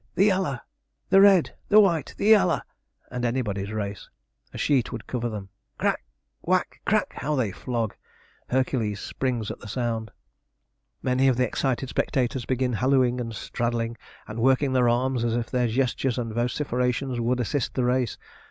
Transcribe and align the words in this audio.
the 0.15 0.25
yaller! 0.25 0.59
The 1.09 1.21
red! 1.21 1.53
the 1.69 1.79
white! 1.79 2.15
the 2.17 2.25
yaller! 2.29 2.63
and 3.11 3.23
anybody's 3.23 3.71
race! 3.71 4.09
A 4.51 4.57
sheet 4.57 4.91
would 4.91 5.05
cover 5.05 5.29
them! 5.29 5.49
crack! 5.77 6.03
whack! 6.41 6.81
crack! 6.87 7.13
how 7.17 7.35
they 7.35 7.51
flog! 7.51 7.93
Hercules 8.49 8.99
springs 8.99 9.51
at 9.51 9.59
the 9.59 9.67
sound. 9.67 10.09
Many 11.03 11.27
of 11.27 11.37
the 11.37 11.45
excited 11.45 11.89
spectators 11.89 12.45
begin 12.45 12.73
hallooing, 12.73 13.21
and 13.21 13.35
straddling, 13.35 13.95
and 14.27 14.39
working 14.41 14.73
their 14.73 14.89
arms 14.89 15.23
as 15.23 15.35
if 15.35 15.51
their 15.51 15.67
gestures 15.67 16.17
and 16.17 16.33
vociferations 16.33 17.19
would 17.19 17.39
assist 17.39 17.75
the 17.75 17.85
race. 17.85 18.17